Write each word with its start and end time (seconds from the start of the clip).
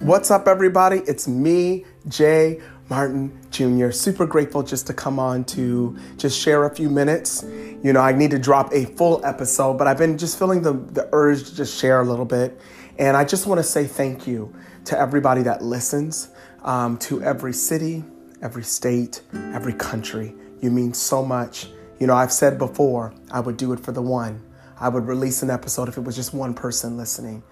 What's 0.00 0.30
up, 0.30 0.48
everybody? 0.48 0.98
It's 1.06 1.28
me, 1.28 1.84
Jay 2.08 2.60
Martin 2.90 3.38
Jr. 3.50 3.90
Super 3.90 4.26
grateful 4.26 4.64
just 4.64 4.88
to 4.88 4.92
come 4.92 5.20
on 5.20 5.44
to 5.44 5.96
just 6.16 6.38
share 6.38 6.64
a 6.64 6.74
few 6.74 6.90
minutes. 6.90 7.44
You 7.44 7.92
know, 7.92 8.00
I 8.00 8.12
need 8.12 8.32
to 8.32 8.38
drop 8.38 8.72
a 8.72 8.86
full 8.86 9.24
episode, 9.24 9.78
but 9.78 9.86
I've 9.86 9.96
been 9.96 10.18
just 10.18 10.36
feeling 10.36 10.62
the, 10.62 10.72
the 10.72 11.08
urge 11.12 11.44
to 11.44 11.56
just 11.56 11.78
share 11.80 12.00
a 12.00 12.04
little 12.04 12.24
bit. 12.24 12.60
And 12.98 13.16
I 13.16 13.24
just 13.24 13.46
want 13.46 13.60
to 13.60 13.62
say 13.62 13.86
thank 13.86 14.26
you 14.26 14.52
to 14.86 14.98
everybody 14.98 15.42
that 15.42 15.62
listens, 15.62 16.28
um, 16.64 16.98
to 16.98 17.22
every 17.22 17.52
city, 17.52 18.02
every 18.42 18.64
state, 18.64 19.22
every 19.32 19.74
country. 19.74 20.34
You 20.60 20.72
mean 20.72 20.92
so 20.92 21.24
much. 21.24 21.68
You 22.00 22.08
know, 22.08 22.14
I've 22.14 22.32
said 22.32 22.58
before, 22.58 23.14
I 23.30 23.38
would 23.38 23.56
do 23.56 23.72
it 23.72 23.78
for 23.78 23.92
the 23.92 24.02
one. 24.02 24.42
I 24.78 24.88
would 24.88 25.06
release 25.06 25.42
an 25.44 25.50
episode 25.50 25.88
if 25.88 25.96
it 25.96 26.02
was 26.02 26.16
just 26.16 26.34
one 26.34 26.52
person 26.52 26.96
listening. 26.96 27.44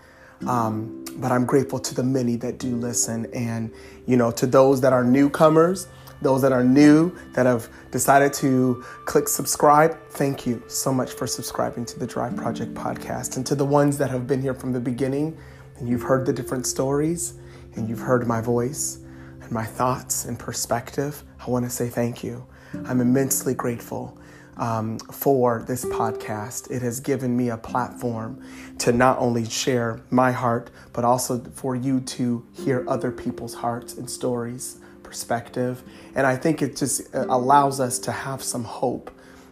Um, 0.47 1.05
but 1.17 1.31
I'm 1.31 1.45
grateful 1.45 1.79
to 1.79 1.95
the 1.95 2.03
many 2.03 2.37
that 2.37 2.59
do 2.59 2.77
listen. 2.77 3.27
And, 3.35 3.71
you 4.07 4.17
know, 4.17 4.31
to 4.33 4.47
those 4.47 4.81
that 4.81 4.93
are 4.93 5.05
newcomers, 5.05 5.89
those 6.23 6.43
that 6.43 6.53
are 6.53 6.65
new, 6.65 7.15
that 7.35 7.47
have 7.47 7.69
decided 7.91 8.33
to 8.35 8.85
click 9.05 9.29
subscribe, 9.29 9.99
thank 10.11 10.47
you 10.47 10.63
so 10.69 10.93
much 10.93 11.13
for 11.13 11.27
subscribing 11.27 11.85
to 11.87 11.99
the 11.99 12.07
Drive 12.07 12.37
Project 12.37 12.75
podcast. 12.75 13.37
And 13.37 13.47
to 13.47 13.55
the 13.55 13.65
ones 13.65 13.99
that 13.99 14.11
have 14.11 14.27
been 14.27 14.41
here 14.41 14.55
from 14.55 14.73
the 14.73 14.81
beginning, 14.81 15.37
and 15.79 15.89
you've 15.89 16.03
heard 16.03 16.25
the 16.25 16.33
different 16.33 16.67
stories, 16.67 17.35
and 17.75 17.89
you've 17.89 18.01
heard 18.01 18.27
my 18.27 18.41
voice 18.41 18.99
and 19.41 19.51
my 19.51 19.65
thoughts 19.65 20.25
and 20.25 20.39
perspective, 20.39 21.25
I 21.45 21.51
want 21.51 21.65
to 21.65 21.71
say 21.71 21.89
thank 21.89 22.23
you. 22.23 22.47
I'm 22.87 23.01
immensely 23.01 23.55
grateful 23.55 24.17
um, 24.57 24.99
for 24.99 25.65
this 25.67 25.85
podcast. 25.85 26.71
It 26.71 26.83
has 26.83 27.01
given 27.01 27.37
me 27.37 27.51
a 27.51 27.57
platform 27.57 28.43
to 28.79 28.93
not 28.93 29.19
only 29.19 29.49
share 29.49 30.01
my 30.11 30.33
heart, 30.33 30.71
but 30.93 31.05
also 31.05 31.39
for 31.55 31.75
you 31.75 32.01
to 32.01 32.47
hear 32.53 32.85
other 32.89 33.11
people's 33.11 33.55
hearts 33.55 33.95
and 33.95 34.09
stories, 34.09 34.79
perspective. 35.03 35.83
And 36.15 36.27
I 36.27 36.37
think 36.37 36.63
it 36.63 36.77
just 36.77 37.15
uh, 37.15 37.27
allows 37.29 37.81
us 37.81 37.99
to 38.01 38.13
have 38.13 38.43
some 38.43 38.65
hope, 38.65 39.11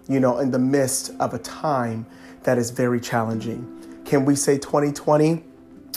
you 0.08 0.20
know, 0.20 0.38
in 0.38 0.50
the 0.50 0.58
midst 0.58 1.12
of 1.20 1.34
a 1.34 1.38
time 1.38 2.06
that 2.42 2.58
is 2.58 2.70
very 2.70 3.00
challenging. 3.00 4.02
Can 4.04 4.24
we 4.24 4.34
say 4.34 4.58
2020 4.58 5.44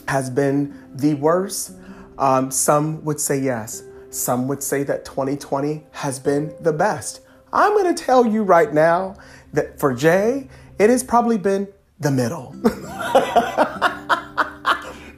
has 0.07 0.29
been 0.29 0.77
the 0.93 1.13
worst? 1.15 1.77
Um, 2.17 2.51
some 2.51 3.03
would 3.05 3.19
say 3.19 3.39
yes. 3.39 3.83
Some 4.09 4.47
would 4.47 4.61
say 4.61 4.83
that 4.83 5.05
2020 5.05 5.83
has 5.91 6.19
been 6.19 6.53
the 6.59 6.73
best. 6.73 7.21
I'm 7.53 7.73
going 7.73 7.93
to 7.93 8.03
tell 8.03 8.25
you 8.25 8.43
right 8.43 8.73
now 8.73 9.15
that 9.53 9.79
for 9.79 9.93
Jay, 9.93 10.49
it 10.79 10.89
has 10.89 11.03
probably 11.03 11.37
been 11.37 11.67
the 11.99 12.09
middle. 12.09 12.55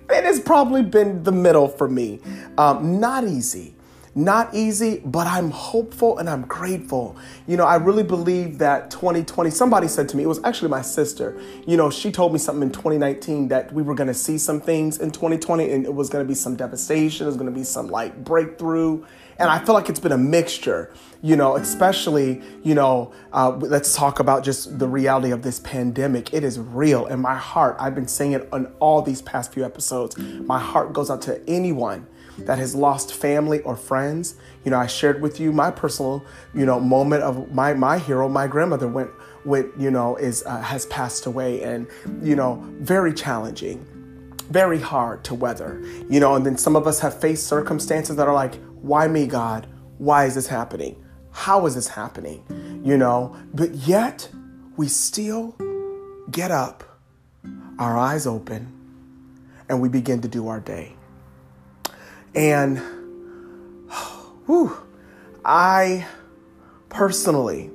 it 0.09 0.23
has 0.25 0.41
probably 0.41 0.83
been 0.83 1.23
the 1.23 1.31
middle 1.31 1.69
for 1.69 1.87
me. 1.87 2.19
Um, 2.57 2.99
not 2.99 3.23
easy. 3.23 3.74
Not 4.17 4.55
easy, 4.55 5.01
but 5.03 5.27
I'm 5.27 5.51
hopeful 5.51 6.19
and 6.19 6.29
I'm 6.29 6.43
grateful. 6.43 7.17
You 7.47 7.57
know, 7.57 7.65
I 7.65 7.75
really 7.75 8.01
believe 8.01 8.59
that 8.59 8.89
2020, 8.89 9.49
somebody 9.49 9.89
said 9.89 10.07
to 10.07 10.15
me, 10.15 10.23
it 10.23 10.27
was 10.27 10.41
actually 10.45 10.69
my 10.69 10.81
sister, 10.81 11.37
you 11.67 11.75
know, 11.75 11.89
she 11.89 12.13
told 12.13 12.31
me 12.31 12.39
something 12.39 12.63
in 12.63 12.71
2019 12.71 13.49
that 13.49 13.73
we 13.73 13.83
were 13.83 13.93
going 13.93 14.07
to 14.07 14.13
see 14.13 14.37
some 14.37 14.61
things 14.61 14.99
in 14.99 15.11
2020 15.11 15.69
and 15.69 15.83
it 15.83 15.93
was 15.93 16.09
going 16.09 16.23
to 16.23 16.27
be 16.27 16.33
some 16.33 16.55
devastation, 16.55 17.25
it 17.25 17.27
was 17.27 17.35
going 17.35 17.51
to 17.51 17.59
be 17.59 17.65
some 17.65 17.87
like 17.87 18.23
breakthrough. 18.23 19.03
And 19.37 19.49
I 19.49 19.59
feel 19.59 19.75
like 19.75 19.89
it's 19.89 19.99
been 19.99 20.13
a 20.13 20.17
mixture, 20.17 20.93
you 21.21 21.35
know, 21.35 21.57
especially, 21.57 22.41
you 22.63 22.73
know, 22.73 23.11
uh, 23.33 23.49
let's 23.49 23.97
talk 23.97 24.21
about 24.21 24.45
just 24.45 24.79
the 24.79 24.87
reality 24.87 25.31
of 25.31 25.41
this 25.41 25.59
pandemic. 25.59 26.33
It 26.33 26.45
is 26.45 26.57
real. 26.57 27.05
in 27.07 27.19
my 27.19 27.35
heart, 27.35 27.75
I've 27.81 27.95
been 27.95 28.07
saying 28.07 28.31
it 28.31 28.47
on 28.53 28.73
all 28.79 29.01
these 29.01 29.21
past 29.21 29.51
few 29.51 29.65
episodes, 29.65 30.17
my 30.17 30.57
heart 30.57 30.93
goes 30.93 31.09
out 31.09 31.21
to 31.23 31.41
anyone 31.49 32.07
that 32.39 32.57
has 32.57 32.75
lost 32.75 33.13
family 33.13 33.61
or 33.61 33.75
friends. 33.75 34.35
You 34.63 34.71
know, 34.71 34.79
I 34.79 34.87
shared 34.87 35.21
with 35.21 35.39
you 35.39 35.51
my 35.51 35.71
personal, 35.71 36.25
you 36.53 36.65
know, 36.65 36.79
moment 36.79 37.23
of 37.23 37.53
my 37.53 37.73
my 37.73 37.97
hero. 37.97 38.27
My 38.29 38.47
grandmother 38.47 38.87
went 38.87 39.11
with, 39.45 39.67
you 39.77 39.91
know, 39.91 40.15
is 40.15 40.43
uh, 40.45 40.61
has 40.61 40.85
passed 40.87 41.25
away, 41.25 41.63
and 41.63 41.87
you 42.21 42.35
know, 42.35 42.63
very 42.79 43.13
challenging, 43.13 43.85
very 44.49 44.79
hard 44.79 45.23
to 45.25 45.35
weather. 45.35 45.81
You 46.09 46.19
know, 46.19 46.35
and 46.35 46.45
then 46.45 46.57
some 46.57 46.75
of 46.75 46.87
us 46.87 46.99
have 46.99 47.19
faced 47.19 47.47
circumstances 47.47 48.15
that 48.17 48.27
are 48.27 48.33
like, 48.33 48.55
why 48.81 49.07
me, 49.07 49.27
God? 49.27 49.67
Why 49.97 50.25
is 50.25 50.35
this 50.35 50.47
happening? 50.47 51.03
How 51.31 51.65
is 51.65 51.75
this 51.75 51.87
happening? 51.87 52.81
You 52.83 52.97
know, 52.97 53.35
but 53.53 53.73
yet 53.75 54.29
we 54.77 54.87
still 54.87 55.55
get 56.31 56.51
up, 56.51 56.83
our 57.79 57.97
eyes 57.97 58.27
open, 58.27 58.71
and 59.69 59.81
we 59.81 59.89
begin 59.89 60.21
to 60.21 60.27
do 60.27 60.47
our 60.47 60.59
day. 60.59 60.95
And 62.35 62.79
whew, 64.45 64.77
I 65.45 66.05
personally 66.89 67.71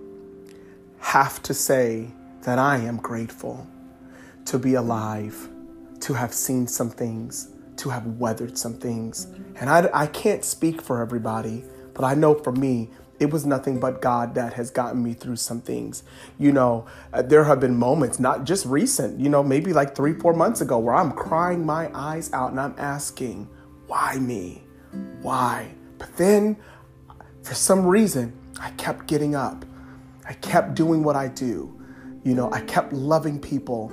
have 0.98 1.42
to 1.44 1.54
say 1.54 2.08
that 2.42 2.58
I 2.58 2.76
am 2.76 2.98
grateful 2.98 3.66
to 4.46 4.58
be 4.58 4.74
alive, 4.74 5.48
to 6.00 6.12
have 6.12 6.34
seen 6.34 6.66
some 6.66 6.90
things, 6.90 7.48
to 7.76 7.88
have 7.88 8.06
weathered 8.18 8.58
some 8.58 8.74
things. 8.74 9.28
And 9.56 9.70
I, 9.70 9.88
I 9.94 10.06
can't 10.06 10.44
speak 10.44 10.82
for 10.82 11.00
everybody, 11.00 11.64
but 11.94 12.04
I 12.04 12.14
know 12.14 12.34
for 12.34 12.52
me, 12.52 12.90
it 13.18 13.30
was 13.30 13.46
nothing 13.46 13.78
but 13.78 14.00
God 14.00 14.34
that 14.34 14.54
has 14.54 14.70
gotten 14.70 15.02
me 15.02 15.12
through 15.14 15.36
some 15.36 15.60
things. 15.60 16.02
You 16.38 16.52
know, 16.52 16.86
uh, 17.12 17.22
there 17.22 17.44
have 17.44 17.60
been 17.60 17.76
moments, 17.76 18.18
not 18.18 18.44
just 18.44 18.64
recent, 18.66 19.20
you 19.20 19.28
know, 19.28 19.42
maybe 19.42 19.72
like 19.72 19.94
three, 19.94 20.14
four 20.14 20.32
months 20.32 20.60
ago, 20.62 20.78
where 20.78 20.94
I'm 20.94 21.12
crying 21.12 21.64
my 21.64 21.90
eyes 21.94 22.32
out 22.32 22.50
and 22.50 22.60
I'm 22.60 22.74
asking, 22.78 23.48
why 23.90 24.16
me? 24.20 24.62
Why? 25.20 25.74
But 25.98 26.16
then, 26.16 26.56
for 27.42 27.54
some 27.54 27.84
reason, 27.84 28.32
I 28.60 28.70
kept 28.70 29.08
getting 29.08 29.34
up. 29.34 29.64
I 30.24 30.34
kept 30.34 30.74
doing 30.74 31.02
what 31.02 31.16
I 31.16 31.26
do. 31.26 31.76
You 32.22 32.36
know, 32.36 32.52
I 32.52 32.60
kept 32.60 32.92
loving 32.92 33.40
people. 33.40 33.90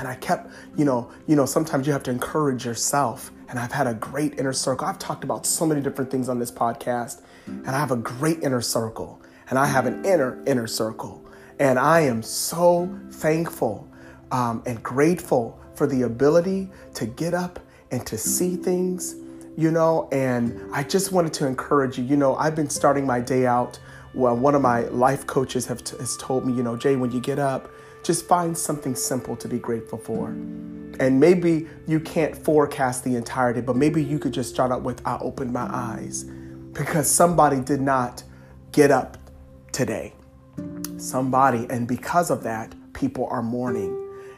And 0.00 0.08
I 0.08 0.16
kept, 0.16 0.50
you 0.76 0.84
know, 0.84 1.12
you 1.28 1.36
know, 1.36 1.46
sometimes 1.46 1.86
you 1.86 1.92
have 1.92 2.02
to 2.04 2.10
encourage 2.10 2.64
yourself. 2.64 3.30
And 3.48 3.56
I've 3.56 3.70
had 3.70 3.86
a 3.86 3.94
great 3.94 4.36
inner 4.36 4.52
circle. 4.52 4.88
I've 4.88 4.98
talked 4.98 5.22
about 5.22 5.46
so 5.46 5.64
many 5.64 5.80
different 5.80 6.10
things 6.10 6.28
on 6.28 6.40
this 6.40 6.50
podcast, 6.50 7.22
and 7.46 7.68
I 7.68 7.78
have 7.78 7.92
a 7.92 7.96
great 7.96 8.42
inner 8.42 8.60
circle. 8.60 9.22
And 9.48 9.60
I 9.60 9.66
have 9.66 9.86
an 9.86 10.04
inner 10.04 10.42
inner 10.44 10.66
circle. 10.66 11.24
And 11.60 11.78
I 11.78 12.00
am 12.00 12.22
so 12.24 12.90
thankful 13.12 13.88
um, 14.32 14.60
and 14.66 14.82
grateful 14.82 15.60
for 15.76 15.86
the 15.86 16.02
ability 16.02 16.70
to 16.94 17.06
get 17.06 17.32
up 17.32 17.60
and 17.90 18.06
to 18.06 18.16
see 18.16 18.56
things, 18.56 19.16
you 19.56 19.70
know. 19.70 20.08
And 20.12 20.60
I 20.72 20.82
just 20.82 21.12
wanted 21.12 21.32
to 21.34 21.46
encourage 21.46 21.98
you. 21.98 22.04
You 22.04 22.16
know, 22.16 22.36
I've 22.36 22.54
been 22.54 22.70
starting 22.70 23.06
my 23.06 23.20
day 23.20 23.46
out. 23.46 23.78
Well, 24.14 24.36
one 24.36 24.54
of 24.54 24.62
my 24.62 24.82
life 24.88 25.26
coaches 25.26 25.66
have 25.66 25.84
t- 25.84 25.96
has 25.98 26.16
told 26.16 26.46
me, 26.46 26.52
you 26.52 26.62
know, 26.62 26.76
Jay, 26.76 26.96
when 26.96 27.12
you 27.12 27.20
get 27.20 27.38
up, 27.38 27.70
just 28.02 28.26
find 28.26 28.56
something 28.56 28.94
simple 28.94 29.36
to 29.36 29.48
be 29.48 29.58
grateful 29.58 29.98
for. 29.98 30.28
And 30.28 31.20
maybe 31.20 31.68
you 31.86 32.00
can't 32.00 32.36
forecast 32.36 33.04
the 33.04 33.16
entirety, 33.16 33.60
but 33.60 33.76
maybe 33.76 34.02
you 34.02 34.18
could 34.18 34.32
just 34.32 34.50
start 34.50 34.72
out 34.72 34.82
with, 34.82 35.06
I 35.06 35.18
opened 35.18 35.52
my 35.52 35.68
eyes 35.70 36.24
because 36.72 37.10
somebody 37.10 37.60
did 37.60 37.80
not 37.80 38.22
get 38.72 38.90
up 38.90 39.16
today. 39.72 40.12
Somebody, 40.96 41.66
and 41.70 41.88
because 41.88 42.30
of 42.30 42.42
that, 42.42 42.74
people 42.92 43.26
are 43.30 43.42
mourning. 43.42 43.96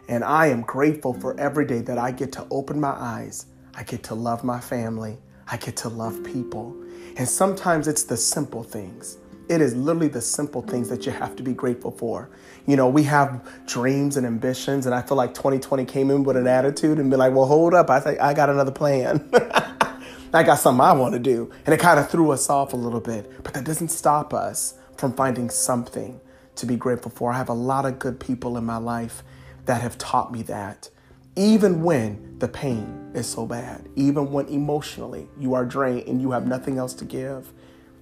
And 0.09 0.25
I 0.25 0.47
am 0.47 0.63
grateful 0.63 1.15
for 1.15 1.39
every 1.39 1.67
day 1.67 1.81
that 1.83 1.99
I 1.99 2.11
get 2.11 2.33
to 2.33 2.47
open 2.51 2.81
my 2.81 2.91
eyes. 2.91 3.47
I 3.75 3.83
get 3.85 4.03
to 4.05 4.15
love 4.15 4.45
my 4.45 4.61
family. 4.61 5.19
I 5.49 5.57
get 5.57 5.77
to 5.79 5.89
love 5.89 6.23
people. 6.25 6.77
And 7.17 7.29
sometimes 7.29 7.89
it's 7.89 8.05
the 8.05 8.17
simple 8.17 8.63
things. 8.63 9.19
It 9.49 9.61
is 9.61 9.75
literally 9.75 10.09
the 10.09 10.21
simple 10.21 10.63
things 10.63 10.89
that 10.89 11.05
you 11.05 11.13
have 11.13 11.37
to 11.37 11.43
be 11.43 11.53
grateful 11.53 11.91
for. 11.91 12.31
You 12.67 12.77
know, 12.77 12.89
we 12.89 13.03
have 13.05 13.47
dreams 13.67 14.17
and 14.17 14.27
ambitions, 14.27 14.87
and 14.87 14.95
I 14.95 15.03
feel 15.03 15.17
like 15.17 15.35
2020 15.35 15.85
came 15.85 16.11
in 16.11 16.25
with 16.25 16.37
an 16.37 16.47
attitude 16.47 16.99
and 16.99 17.11
be 17.11 17.17
like, 17.17 17.35
well, 17.35 17.47
hold 17.47 17.75
up, 17.75 17.91
I 17.91 18.01
think 18.01 18.21
I 18.21 18.35
got 18.35 18.49
another 18.51 18.71
plan. 18.71 19.29
I 20.35 20.43
got 20.43 20.59
something 20.59 20.81
I 20.81 20.93
want 20.93 21.13
to 21.13 21.19
do. 21.19 21.51
And 21.67 21.75
it 21.75 21.81
kind 21.81 22.01
of 22.01 22.09
threw 22.09 22.31
us 22.31 22.49
off 22.49 22.73
a 22.73 22.77
little 22.77 23.01
bit. 23.01 23.43
But 23.43 23.53
that 23.55 23.65
doesn't 23.65 23.89
stop 23.89 24.33
us 24.33 24.75
from 24.97 25.13
finding 25.13 25.51
something 25.51 26.21
to 26.57 26.67
be 26.67 26.77
grateful 26.77 27.11
for. 27.11 27.33
I 27.33 27.37
have 27.37 27.51
a 27.51 27.55
lot 27.55 27.85
of 27.85 27.99
good 27.99 28.19
people 28.19 28.57
in 28.57 28.65
my 28.65 28.79
life 28.79 29.23
that 29.65 29.81
have 29.83 29.99
taught 29.99 30.33
me 30.33 30.43
that. 30.43 30.91
Even 31.35 31.83
when 31.83 32.39
the 32.39 32.49
pain 32.49 33.11
is 33.15 33.27
so 33.27 33.47
bad, 33.47 33.89
even 33.97 34.31
when 34.31 34.47
emotionally 34.49 35.29
you 35.39 35.55
are 35.55 35.65
drained 35.65 36.07
and 36.07 36.21
you 36.21 36.31
have 36.33 36.47
nothing 36.47 36.79
else 36.79 36.93
to 36.95 37.05
give, 37.05 37.53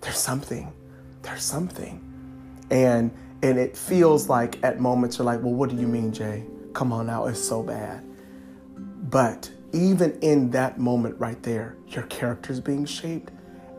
there's 0.01 0.19
something. 0.19 0.73
There's 1.23 1.45
something. 1.45 2.05
And 2.71 3.13
and 3.43 3.59
it 3.59 3.77
feels 3.77 4.29
like 4.29 4.63
at 4.63 4.81
moments 4.81 5.19
you're 5.19 5.25
like, 5.25 5.43
well, 5.43 5.55
what 5.55 5.71
do 5.71 5.77
you 5.77 5.89
mean, 5.89 6.13
Jay? 6.13 6.45
Come 6.75 6.93
on 6.93 7.07
now, 7.07 7.27
it's 7.27 7.43
so 7.43 7.63
bad. 7.63 8.05
But 8.77 9.51
even 9.73 10.19
in 10.21 10.51
that 10.51 10.79
moment 10.79 11.19
right 11.19 11.43
there, 11.43 11.77
your 11.89 12.03
character 12.05 12.53
is 12.53 12.61
being 12.61 12.85
shaped. 12.85 13.33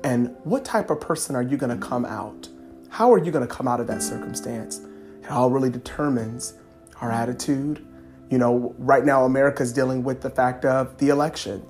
And 0.03 0.35
what 0.43 0.65
type 0.65 0.89
of 0.89 0.99
person 0.99 1.35
are 1.35 1.43
you 1.43 1.57
going 1.57 1.77
to 1.77 1.85
come 1.85 2.05
out? 2.05 2.49
How 2.89 3.13
are 3.13 3.23
you 3.23 3.31
going 3.31 3.47
to 3.47 3.53
come 3.53 3.67
out 3.67 3.79
of 3.79 3.87
that 3.87 4.01
circumstance? 4.01 4.81
It 5.21 5.29
all 5.29 5.51
really 5.51 5.69
determines 5.69 6.55
our 7.01 7.11
attitude. 7.11 7.85
You 8.29 8.37
know, 8.37 8.73
right 8.77 9.03
now, 9.03 9.25
America's 9.25 9.73
dealing 9.73 10.03
with 10.03 10.21
the 10.21 10.29
fact 10.29 10.63
of 10.63 10.97
the 10.97 11.09
election. 11.09 11.65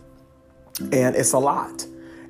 And 0.92 1.16
it's 1.16 1.34
a 1.34 1.40
lot. 1.40 1.86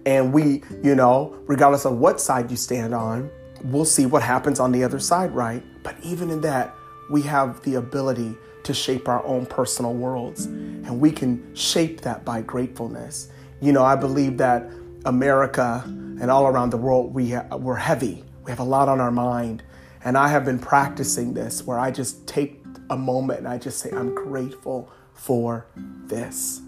And 0.05 0.33
we, 0.33 0.63
you 0.83 0.95
know, 0.95 1.35
regardless 1.45 1.85
of 1.85 1.97
what 1.97 2.21
side 2.21 2.49
you 2.49 2.57
stand 2.57 2.93
on, 2.93 3.29
we'll 3.65 3.85
see 3.85 4.05
what 4.05 4.23
happens 4.23 4.59
on 4.59 4.71
the 4.71 4.83
other 4.83 4.99
side, 4.99 5.31
right? 5.31 5.63
But 5.83 5.95
even 6.01 6.29
in 6.29 6.41
that, 6.41 6.73
we 7.09 7.21
have 7.23 7.61
the 7.63 7.75
ability 7.75 8.35
to 8.63 8.73
shape 8.73 9.07
our 9.07 9.23
own 9.25 9.45
personal 9.45 9.93
worlds. 9.93 10.45
And 10.45 10.99
we 10.99 11.11
can 11.11 11.53
shape 11.55 12.01
that 12.01 12.23
by 12.23 12.41
gratefulness. 12.41 13.29
You 13.59 13.73
know, 13.73 13.83
I 13.83 13.95
believe 13.95 14.37
that 14.37 14.69
America 15.05 15.83
and 15.85 16.29
all 16.31 16.47
around 16.47 16.69
the 16.69 16.77
world, 16.77 17.13
we 17.13 17.31
ha- 17.31 17.55
we're 17.55 17.75
heavy. 17.75 18.23
We 18.43 18.51
have 18.51 18.59
a 18.59 18.63
lot 18.63 18.87
on 18.87 18.99
our 18.99 19.11
mind. 19.11 19.63
And 20.03 20.17
I 20.17 20.29
have 20.29 20.45
been 20.45 20.59
practicing 20.59 21.33
this 21.33 21.65
where 21.65 21.77
I 21.77 21.91
just 21.91 22.27
take 22.27 22.60
a 22.91 22.97
moment 22.97 23.39
and 23.39 23.47
I 23.47 23.57
just 23.57 23.79
say, 23.79 23.89
I'm 23.91 24.13
grateful 24.13 24.91
for 25.13 25.65
this. 25.75 26.61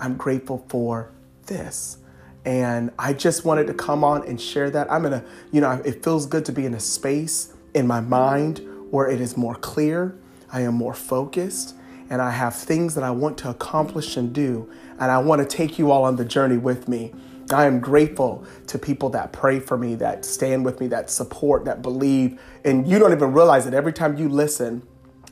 I'm 0.00 0.16
grateful 0.16 0.64
for 0.68 1.12
this. 1.46 1.98
And 2.44 2.90
I 2.98 3.12
just 3.12 3.44
wanted 3.44 3.66
to 3.66 3.74
come 3.74 4.02
on 4.02 4.26
and 4.26 4.40
share 4.40 4.70
that. 4.70 4.90
I'm 4.90 5.04
in 5.04 5.12
a, 5.12 5.24
you 5.52 5.60
know, 5.60 5.70
it 5.84 6.02
feels 6.02 6.26
good 6.26 6.44
to 6.46 6.52
be 6.52 6.64
in 6.64 6.74
a 6.74 6.80
space 6.80 7.52
in 7.74 7.86
my 7.86 8.00
mind 8.00 8.66
where 8.90 9.08
it 9.08 9.20
is 9.20 9.36
more 9.36 9.54
clear, 9.56 10.16
I 10.50 10.62
am 10.62 10.74
more 10.74 10.94
focused, 10.94 11.74
and 12.08 12.22
I 12.22 12.30
have 12.30 12.54
things 12.54 12.94
that 12.94 13.04
I 13.04 13.10
want 13.10 13.36
to 13.38 13.50
accomplish 13.50 14.16
and 14.16 14.32
do. 14.32 14.70
And 14.98 15.10
I 15.10 15.18
want 15.18 15.42
to 15.42 15.56
take 15.56 15.78
you 15.78 15.90
all 15.90 16.04
on 16.04 16.16
the 16.16 16.24
journey 16.24 16.56
with 16.56 16.88
me. 16.88 17.12
I 17.50 17.66
am 17.66 17.80
grateful 17.80 18.44
to 18.68 18.78
people 18.78 19.10
that 19.10 19.32
pray 19.32 19.60
for 19.60 19.76
me, 19.76 19.94
that 19.96 20.24
stand 20.24 20.64
with 20.64 20.80
me, 20.80 20.86
that 20.88 21.10
support, 21.10 21.64
that 21.66 21.82
believe. 21.82 22.40
And 22.64 22.88
you 22.88 22.98
don't 22.98 23.12
even 23.12 23.32
realize 23.32 23.66
it 23.66 23.74
every 23.74 23.92
time 23.92 24.16
you 24.16 24.28
listen 24.28 24.86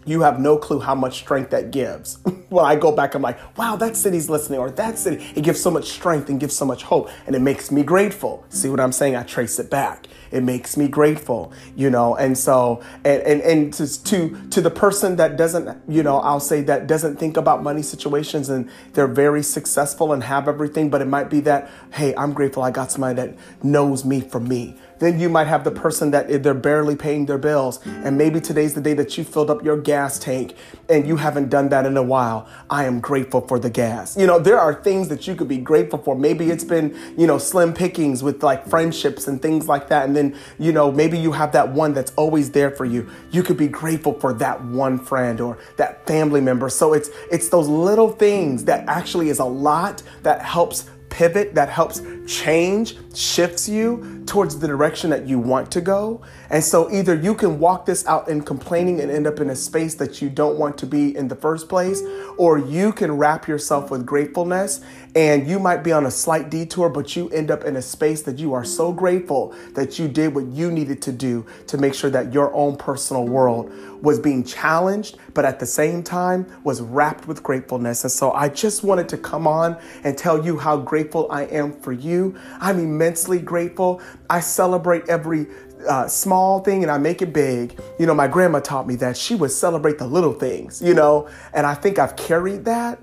you 0.05 0.23
have 0.23 0.41
no 0.41 0.56
clue 0.56 0.81
how 0.81 0.95
much 0.95 1.19
strength 1.19 1.51
that 1.51 1.71
gives. 1.71 2.19
when 2.49 2.65
I 2.65 2.77
go 2.77 2.93
back, 2.93 3.15
I'm 3.15 3.23
like, 3.23 3.59
wow, 3.59 3.77
that 3.77 3.97
city's 3.97 4.31
listening, 4.31 4.59
or 4.59 4.71
that 4.71 4.99
city, 4.99 5.25
it 5.35 5.43
gives 5.43 5.61
so 5.61 5.71
much 5.71 5.91
strength 5.91 6.29
and 6.29 6.39
gives 6.39 6.56
so 6.56 6.65
much 6.65 6.85
hope, 6.85 7.11
and 7.27 7.35
it 7.35 7.41
makes 7.41 7.71
me 7.71 7.83
grateful. 7.83 8.45
See 8.49 8.69
what 8.69 8.81
I'm 8.81 8.93
saying? 8.93 9.17
I 9.17 9.23
trace 9.23 9.59
it 9.59 9.71
back. 9.71 10.06
It 10.31 10.43
makes 10.43 10.77
me 10.77 10.89
grateful, 10.89 11.53
you 11.77 11.91
know, 11.91 12.17
and 12.17 12.37
so, 12.37 12.83
and, 13.05 13.23
and, 13.23 13.41
and 13.43 13.75
to, 13.75 14.05
to, 14.05 14.49
to 14.51 14.61
the 14.61 14.71
person 14.71 15.17
that 15.17 15.37
doesn't, 15.37 15.79
you 15.89 16.03
know, 16.03 16.19
I'll 16.19 16.41
say 16.41 16.61
that 16.62 16.87
doesn't 16.89 17.19
think 17.19 17.37
about 17.37 17.62
money 17.62 17.83
situations 17.83 18.49
and 18.49 18.69
they're 18.95 19.07
very 19.07 19.45
successful 19.45 20.12
and 20.12 20.25
have 20.25 20.49
everything, 20.49 20.91
but 20.91 21.00
it 21.00 21.07
might 21.07 21.31
be 21.31 21.41
that, 21.41 21.71
hey, 21.93 22.15
I'm 22.17 22.33
grateful 22.33 22.65
I 22.65 22.73
got 22.73 22.91
somebody 22.91 23.15
that 23.15 23.37
knows 23.62 24.05
me 24.05 24.21
for 24.21 24.41
me 24.41 24.77
then 24.99 25.19
you 25.19 25.29
might 25.29 25.46
have 25.46 25.64
the 25.64 25.70
person 25.70 26.11
that 26.12 26.43
they're 26.43 26.55
barely 26.55 26.96
paying 26.96 27.26
their 27.26 27.38
bills. 27.38 27.81
And 27.87 28.17
maybe 28.17 28.41
today's 28.41 28.75
the 28.75 28.81
day 28.81 28.94
that 28.94 29.17
you 29.17 29.25
filled 29.25 29.50
up 29.50 29.64
your 29.64 29.76
gas 29.76 30.19
tank 30.19 30.56
and 30.88 31.06
you 31.06 31.17
haven't 31.17 31.49
done 31.50 31.69
that 31.70 31.87
in 31.87 31.96
a 31.96 32.02
while. 32.02 32.49
I 32.70 32.85
am 32.85 33.00
grateful 33.00 33.41
for 33.41 33.58
the 33.58 33.70
gas. 33.70 34.17
You 34.17 34.26
know, 34.26 34.38
there 34.38 34.58
are 34.58 34.75
things 34.75 35.08
that 35.08 35.26
you 35.26 35.35
could 35.35 35.49
be 35.49 35.58
grateful 35.58 35.99
for. 35.99 36.14
Maybe 36.17 36.50
it's 36.50 36.64
been, 36.64 36.96
you 37.17 37.26
know, 37.26 37.38
slim 37.38 37.73
pickings 37.73 38.23
with 38.23 38.43
like 38.43 38.67
friendships 38.67 39.26
and 39.26 39.41
things 39.41 39.69
like 39.69 39.88
that. 39.88 40.06
And 40.06 40.17
then, 40.17 40.37
you 40.58 40.73
know, 40.73 40.91
maybe 40.91 41.19
you 41.19 41.32
have 41.32 41.52
that 41.52 41.69
one 41.73 41.94
that's 41.94 42.12
always 42.17 42.50
there 42.50 42.70
for 42.70 42.85
you. 42.85 43.08
You 43.31 43.43
could 43.43 43.56
be 43.56 43.69
grateful 43.69 44.19
for 44.20 44.32
that 44.35 44.62
one 44.64 44.99
friend 44.99 45.40
or 45.40 45.58
that 45.76 46.06
family 46.06 46.40
member. 46.40 46.69
So 46.69 46.93
it's 46.93 47.11
it's 47.31 47.49
those 47.49 47.69
little 47.69 48.11
things 48.11 48.64
that 48.64 48.88
actually 48.88 49.29
is 49.29 49.38
a 49.38 49.44
lot 49.44 50.02
that 50.23 50.43
helps 50.43 50.90
pivot 51.14 51.55
that 51.55 51.69
helps 51.69 52.02
change, 52.26 52.97
shifts 53.16 53.69
you 53.69 54.22
towards 54.26 54.58
the 54.58 54.66
direction 54.66 55.11
that 55.11 55.26
you 55.26 55.38
want 55.38 55.70
to 55.72 55.81
go. 55.81 56.22
And 56.50 56.62
so 56.62 56.90
either 56.90 57.14
you 57.14 57.34
can 57.34 57.58
walk 57.58 57.87
this 57.87 58.06
out 58.06 58.28
in 58.28 58.43
complaining 58.43 59.00
and 59.00 59.11
end 59.11 59.26
up 59.26 59.40
in 59.40 59.50
a 59.50 59.56
space 59.56 59.94
that 59.96 60.20
you 60.20 60.28
don't 60.28 60.58
want 60.58 60.78
to 60.78 60.87
be 60.87 61.16
in 61.16 61.28
the 61.28 61.37
first 61.37 61.69
place, 61.69 62.02
or 62.37 62.58
you 62.58 62.93
can 62.93 63.12
wrap 63.12 63.49
yourself 63.49 63.90
with 63.90 64.05
gratefulness 64.05 64.81
and 65.14 65.46
you 65.46 65.61
might 65.61 65.84
be 65.84 65.93
on 65.93 66.06
a 66.06 66.11
slight 66.11 66.50
detour, 66.50 66.88
but 66.88 67.14
you 67.14 67.28
end 67.31 67.50
up 67.50 67.64
in 67.64 67.76
a 67.76 67.82
space 67.82 68.22
that 68.22 68.38
you 68.38 68.52
are 68.52 68.64
so 68.64 68.93
grateful 68.93 69.55
that 69.75 69.96
you 69.99 70.08
did 70.08 70.34
what 70.34 70.46
you 70.46 70.72
needed 70.72 71.00
to 71.02 71.12
do 71.12 71.46
to 71.69 71.78
make 71.78 71.94
sure 71.94 72.11
that 72.11 72.32
your 72.32 72.52
own 72.52 72.76
personal 72.76 73.25
world 73.25 73.72
was 74.02 74.19
being 74.19 74.43
challenged, 74.44 75.16
but 75.32 75.44
at 75.44 75.61
the 75.61 75.66
same 75.66 76.02
time 76.02 76.46
was 76.64 76.81
wrapped 76.82 77.28
with 77.28 77.43
gratefulness. 77.43 78.02
And 78.02 78.11
so 78.11 78.32
I 78.32 78.49
just 78.49 78.82
wanted 78.82 79.08
to 79.11 79.16
come 79.16 79.46
on 79.46 79.78
and 80.02 80.19
tell 80.19 80.44
you 80.44 80.58
how 80.58 80.76
grateful 80.76 81.28
I 81.31 81.44
am 81.44 81.72
for 81.72 81.93
you. 81.93 82.37
I'm 82.61 82.78
immensely 82.81 83.04
grateful. 83.41 84.01
I 84.29 84.41
celebrate 84.41 85.09
every 85.09 85.47
uh, 85.89 86.09
small 86.09 86.61
thing 86.61 86.83
and 86.83 86.91
I 86.91 86.99
make 86.99 87.23
it 87.23 87.33
big. 87.33 87.79
You 87.99 88.06
know, 88.06 88.15
my 88.15 88.29
grandma 88.29 88.61
taught 88.61 88.87
me 88.87 88.97
that 88.97 89.17
she 89.17 89.35
would 89.35 89.51
celebrate 89.51 89.99
the 89.99 90.06
little 90.06 90.33
things, 90.33 90.81
you 90.83 90.95
know, 90.95 91.29
and 91.53 91.67
I 91.67 91.75
think 91.75 91.99
I've 91.99 92.17
carried 92.17 92.65
that. 92.65 93.03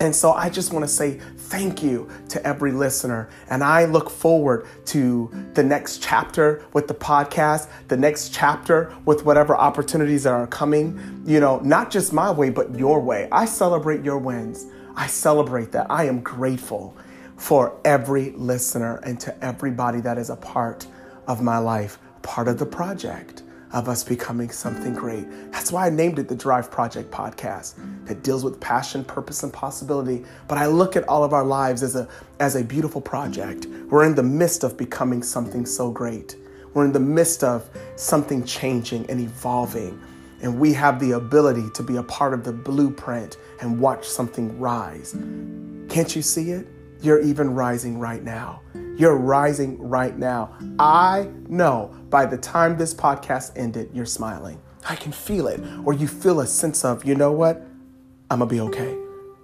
And 0.00 0.16
so 0.16 0.32
I 0.32 0.48
just 0.48 0.72
want 0.72 0.82
to 0.82 0.88
say 0.88 1.18
thank 1.36 1.82
you 1.82 2.08
to 2.30 2.44
every 2.46 2.72
listener. 2.72 3.28
And 3.50 3.62
I 3.62 3.84
look 3.84 4.08
forward 4.08 4.66
to 4.86 5.30
the 5.52 5.62
next 5.62 6.02
chapter 6.02 6.64
with 6.72 6.88
the 6.88 6.94
podcast, 6.94 7.68
the 7.88 7.98
next 7.98 8.32
chapter 8.32 8.96
with 9.04 9.26
whatever 9.26 9.54
opportunities 9.54 10.22
that 10.22 10.32
are 10.32 10.46
coming, 10.46 11.22
you 11.26 11.38
know, 11.38 11.58
not 11.60 11.90
just 11.90 12.14
my 12.14 12.30
way, 12.30 12.48
but 12.48 12.74
your 12.78 13.00
way. 13.00 13.28
I 13.30 13.44
celebrate 13.44 14.02
your 14.02 14.16
wins. 14.16 14.66
I 14.96 15.06
celebrate 15.06 15.70
that. 15.72 15.86
I 15.90 16.04
am 16.04 16.20
grateful 16.20 16.96
for 17.40 17.80
every 17.86 18.32
listener 18.32 19.00
and 19.02 19.18
to 19.18 19.44
everybody 19.44 19.98
that 20.02 20.18
is 20.18 20.28
a 20.28 20.36
part 20.36 20.86
of 21.26 21.40
my 21.40 21.56
life, 21.56 21.98
part 22.20 22.48
of 22.48 22.58
the 22.58 22.66
project 22.66 23.42
of 23.72 23.88
us 23.88 24.04
becoming 24.04 24.50
something 24.50 24.92
great. 24.92 25.24
That's 25.50 25.72
why 25.72 25.86
I 25.86 25.90
named 25.90 26.18
it 26.18 26.28
the 26.28 26.34
Drive 26.34 26.70
Project 26.70 27.10
podcast 27.10 27.76
that 28.04 28.22
deals 28.22 28.44
with 28.44 28.60
passion, 28.60 29.04
purpose, 29.04 29.42
and 29.42 29.50
possibility. 29.50 30.22
But 30.48 30.58
I 30.58 30.66
look 30.66 30.96
at 30.96 31.08
all 31.08 31.24
of 31.24 31.32
our 31.32 31.44
lives 31.44 31.82
as 31.82 31.96
a, 31.96 32.06
as 32.40 32.56
a 32.56 32.62
beautiful 32.62 33.00
project. 33.00 33.64
We're 33.88 34.04
in 34.04 34.14
the 34.14 34.22
midst 34.22 34.62
of 34.62 34.76
becoming 34.76 35.22
something 35.22 35.64
so 35.64 35.90
great. 35.90 36.36
We're 36.74 36.84
in 36.84 36.92
the 36.92 37.00
midst 37.00 37.42
of 37.42 37.70
something 37.96 38.44
changing 38.44 39.08
and 39.08 39.18
evolving. 39.18 39.98
And 40.42 40.60
we 40.60 40.74
have 40.74 41.00
the 41.00 41.12
ability 41.12 41.70
to 41.70 41.82
be 41.82 41.96
a 41.96 42.02
part 42.02 42.34
of 42.34 42.44
the 42.44 42.52
blueprint 42.52 43.38
and 43.62 43.80
watch 43.80 44.06
something 44.06 44.58
rise. 44.58 45.12
Can't 45.88 46.14
you 46.14 46.20
see 46.20 46.50
it? 46.50 46.66
You're 47.02 47.20
even 47.20 47.54
rising 47.54 47.98
right 47.98 48.22
now. 48.22 48.60
You're 48.96 49.16
rising 49.16 49.80
right 49.80 50.16
now. 50.18 50.54
I 50.78 51.30
know 51.48 51.96
by 52.10 52.26
the 52.26 52.36
time 52.36 52.76
this 52.76 52.92
podcast 52.92 53.52
ended, 53.56 53.90
you're 53.94 54.04
smiling. 54.04 54.60
I 54.88 54.96
can 54.96 55.12
feel 55.12 55.46
it. 55.46 55.60
Or 55.84 55.94
you 55.94 56.06
feel 56.06 56.40
a 56.40 56.46
sense 56.46 56.84
of, 56.84 57.04
you 57.04 57.14
know 57.14 57.32
what? 57.32 57.62
I'm 58.30 58.40
gonna 58.40 58.46
be 58.46 58.60
okay. 58.60 58.96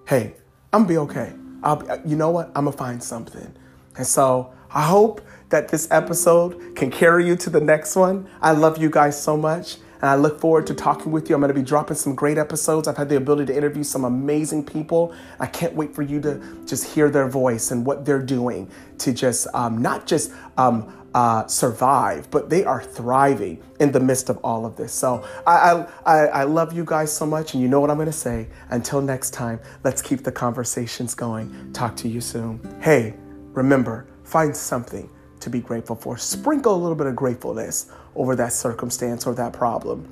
Hey, 0.06 0.34
I'm 0.72 0.82
gonna 0.82 0.88
be 0.88 0.98
okay. 0.98 1.32
I'll 1.62 1.76
be, 1.76 1.86
you 2.08 2.16
know 2.16 2.30
what? 2.30 2.48
I'm 2.54 2.66
gonna 2.66 2.76
find 2.76 3.02
something. 3.02 3.54
And 3.96 4.06
so 4.06 4.52
I 4.70 4.82
hope 4.82 5.22
that 5.48 5.68
this 5.68 5.88
episode 5.90 6.76
can 6.76 6.90
carry 6.90 7.26
you 7.26 7.36
to 7.36 7.50
the 7.50 7.60
next 7.60 7.96
one. 7.96 8.28
I 8.42 8.52
love 8.52 8.76
you 8.78 8.90
guys 8.90 9.20
so 9.20 9.36
much. 9.36 9.78
And 10.00 10.10
I 10.10 10.14
look 10.14 10.40
forward 10.40 10.66
to 10.68 10.74
talking 10.74 11.12
with 11.12 11.28
you. 11.28 11.34
I'm 11.34 11.40
going 11.40 11.48
to 11.48 11.54
be 11.54 11.62
dropping 11.62 11.96
some 11.96 12.14
great 12.14 12.38
episodes. 12.38 12.88
I've 12.88 12.96
had 12.96 13.08
the 13.08 13.16
ability 13.16 13.52
to 13.52 13.56
interview 13.56 13.82
some 13.82 14.04
amazing 14.04 14.64
people. 14.64 15.14
I 15.40 15.46
can't 15.46 15.74
wait 15.74 15.94
for 15.94 16.02
you 16.02 16.20
to 16.22 16.40
just 16.66 16.94
hear 16.94 17.10
their 17.10 17.28
voice 17.28 17.70
and 17.70 17.84
what 17.86 18.04
they're 18.04 18.22
doing 18.22 18.70
to 18.98 19.12
just 19.12 19.46
um, 19.54 19.80
not 19.80 20.06
just 20.06 20.32
um, 20.56 20.92
uh, 21.14 21.46
survive, 21.46 22.30
but 22.30 22.50
they 22.50 22.62
are 22.62 22.82
thriving 22.82 23.62
in 23.80 23.90
the 23.90 24.00
midst 24.00 24.28
of 24.28 24.36
all 24.44 24.66
of 24.66 24.76
this. 24.76 24.92
So 24.92 25.26
I, 25.46 25.86
I, 26.04 26.26
I 26.26 26.42
love 26.44 26.74
you 26.74 26.84
guys 26.84 27.10
so 27.10 27.24
much, 27.24 27.54
and 27.54 27.62
you 27.62 27.68
know 27.68 27.80
what 27.80 27.90
I'm 27.90 27.96
going 27.96 28.04
to 28.06 28.12
say. 28.12 28.48
Until 28.68 29.00
next 29.00 29.30
time, 29.30 29.58
let's 29.82 30.02
keep 30.02 30.24
the 30.24 30.32
conversations 30.32 31.14
going. 31.14 31.72
Talk 31.72 31.96
to 31.96 32.08
you 32.08 32.20
soon. 32.20 32.60
Hey, 32.82 33.14
remember, 33.52 34.06
find 34.24 34.54
something 34.54 35.08
to 35.40 35.50
be 35.50 35.60
grateful 35.60 35.96
for. 35.96 36.18
Sprinkle 36.18 36.74
a 36.74 36.80
little 36.80 36.96
bit 36.96 37.06
of 37.06 37.16
gratefulness 37.16 37.90
over 38.14 38.36
that 38.36 38.52
circumstance 38.52 39.26
or 39.26 39.34
that 39.34 39.52
problem. 39.52 40.08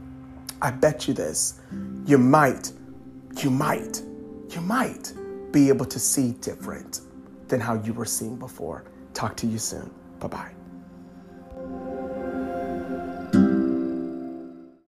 I 0.60 0.70
bet 0.70 1.08
you 1.08 1.14
this. 1.14 1.60
You 2.06 2.18
might, 2.18 2.72
you 3.42 3.50
might, 3.50 4.02
you 4.50 4.60
might 4.60 5.12
be 5.52 5.68
able 5.68 5.86
to 5.86 5.98
see 5.98 6.32
different 6.40 7.00
than 7.48 7.60
how 7.60 7.74
you 7.74 7.92
were 7.92 8.04
seeing 8.04 8.36
before. 8.36 8.84
Talk 9.12 9.36
to 9.38 9.46
you 9.46 9.58
soon. 9.58 9.90
Bye 10.18 10.28
bye. 10.28 10.63